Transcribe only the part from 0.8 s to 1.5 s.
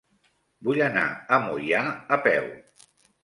anar a